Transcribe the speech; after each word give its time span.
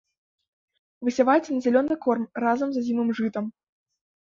Высяваецца 1.09 1.49
на 1.59 1.67
зялёны 1.67 1.95
корм 2.09 2.23
разам 2.49 2.67
з 2.77 2.87
азімым 2.87 3.09
жытам. 3.23 3.45